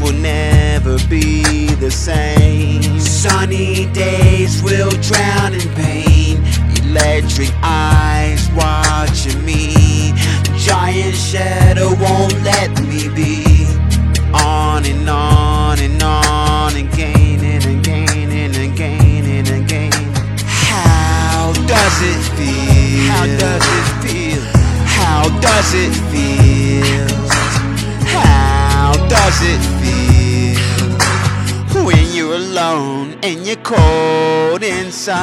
will 0.00 0.12
never 0.12 0.98
be 1.08 1.66
the 1.76 1.90
same. 1.90 2.98
Sunny 3.00 3.86
days 3.92 4.62
will 4.62 4.90
drown 5.02 5.54
in 5.54 5.68
pain. 5.74 6.36
Electric 6.82 7.50
eyes 7.62 8.48
watching 8.56 9.44
me. 9.44 10.12
Giant 10.56 11.14
shadow 11.14 11.88
won't 12.00 12.34
let 12.42 12.70
me 12.82 13.08
be. 13.14 13.66
On 14.34 14.84
and 14.84 15.08
on 15.08 15.78
and 15.78 16.02
on 16.02 16.76
again 16.76 17.40
and 17.42 17.64
again 17.64 18.30
and 18.30 18.56
again 18.56 19.24
and 19.24 19.48
again. 19.64 19.92
How 20.46 21.52
does 21.66 22.02
it 22.02 22.22
feel? 22.36 23.10
How 23.10 23.26
does 23.26 23.66
it 23.78 23.88
feel? 24.02 24.42
How 24.84 25.40
does 25.40 25.74
it 25.74 25.94
feel? 26.10 27.08
How 28.06 28.92
does 29.08 29.42
it 29.42 29.60
feel? 29.60 29.77
And 33.22 33.46
you're 33.46 33.56
cold 33.56 34.62
inside? 34.62 35.18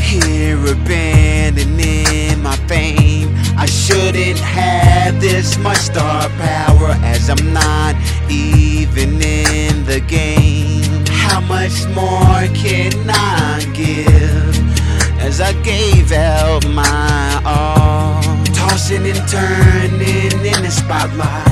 Here 0.00 0.58
abandoning 0.66 2.42
my 2.42 2.56
fame. 2.68 3.34
I 3.56 3.66
shouldn't 3.66 4.38
have 4.38 5.20
this 5.20 5.56
much 5.58 5.78
star 5.78 6.28
power 6.30 6.90
as 7.02 7.30
I'm 7.30 7.52
not 7.52 7.94
even 8.30 9.20
in 9.22 9.84
the 9.84 10.00
game. 10.00 11.04
How 11.08 11.40
much 11.40 11.86
more 11.88 12.46
can 12.54 12.92
I 13.08 13.64
give 13.74 14.56
as 15.20 15.40
I 15.40 15.52
gave 15.62 16.12
out 16.12 16.66
my 16.68 17.42
all? 17.44 18.22
Tossing 18.54 19.06
and 19.06 19.28
turning 19.28 20.44
in 20.44 20.62
the 20.62 20.70
spotlight, 20.70 21.43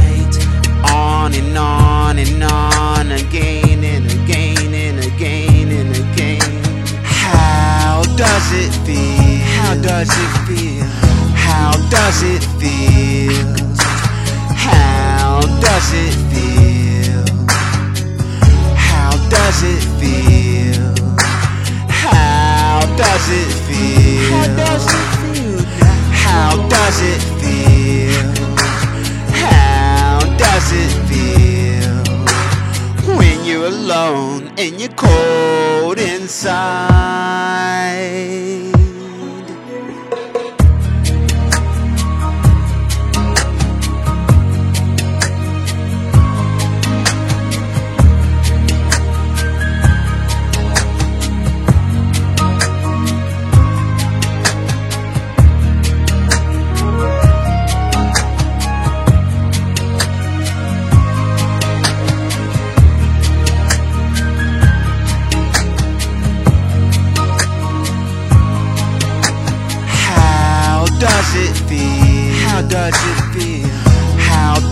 on 0.92 1.34
and 1.34 1.56
on 1.56 2.18
and 2.18 2.44
on 2.44 3.12
again 3.12 3.82
and 3.82 4.06
again 4.12 4.74
and 4.74 4.98
again 5.04 5.68
and 5.70 5.90
again. 5.96 6.40
How 7.02 8.02
does 8.16 8.46
it 8.52 8.72
feel? 8.86 9.38
How 9.58 9.74
does 9.80 10.10
it 10.10 10.32
feel? 10.46 10.84
How 11.34 11.72
does 11.88 12.22
it 12.22 12.44
feel? 12.60 14.11
You're 34.82 34.90
cold 34.94 35.98
inside? 36.00 36.72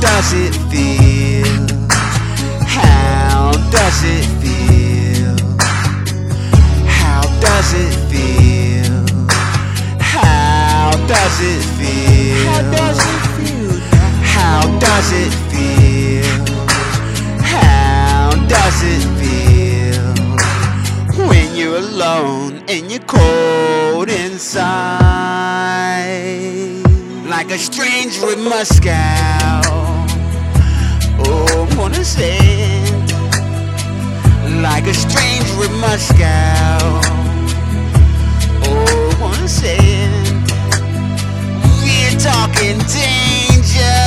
Does 0.00 0.32
it 0.32 0.54
feel? 0.70 1.66
How 2.66 3.52
does 3.70 4.02
it 4.04 4.24
feel? 4.40 5.36
How 6.86 7.22
does 7.40 7.72
it 7.74 7.94
feel? 8.10 9.06
How 10.00 10.90
does 11.06 11.40
it 11.40 11.62
feel? 11.76 12.46
How 12.48 12.62
does 12.72 13.00
it 13.12 13.22
feel? 13.36 13.80
How 14.22 14.60
does 14.78 15.12
it 15.12 15.32
feel? 15.50 16.46
How 17.42 18.30
does 18.48 18.82
it 18.82 19.04
feel 19.20 20.14
when 21.28 21.54
you're 21.54 21.78
alone 21.78 22.62
and 22.68 22.90
you're 22.90 23.06
cold 23.06 24.08
inside? 24.08 24.70
Like 27.28 27.50
a 27.50 27.58
stranger 27.58 28.32
in 28.32 28.44
Moscow. 28.44 29.49
Wanna 31.80 32.04
say 32.04 32.38
like 34.60 34.86
a 34.86 34.92
stranger 34.92 35.64
in 35.64 35.74
Moscow. 35.80 37.00
Oh, 38.66 39.16
wanna 39.18 39.48
say 39.48 39.78
we're 41.82 42.18
talking 42.20 42.76
danger. 42.84 43.98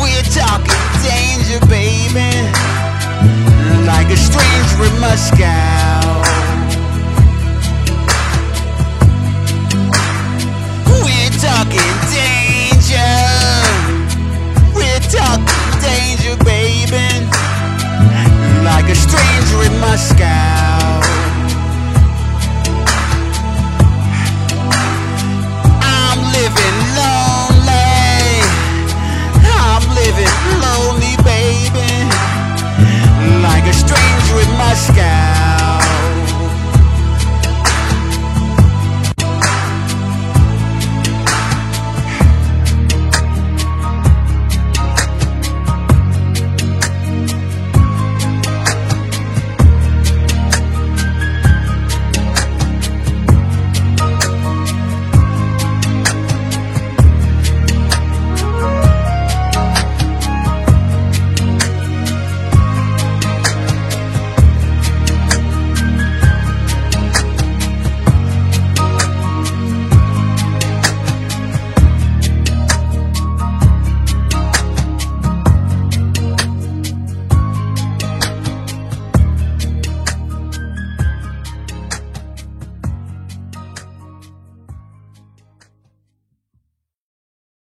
We're 0.00 0.28
talking 0.32 0.84
danger, 1.04 1.60
baby. 1.66 2.32
Like 3.84 4.08
a 4.08 4.16
stranger 4.16 4.84
in 4.84 5.00
Moscow. 5.00 5.93
sky 19.96 20.33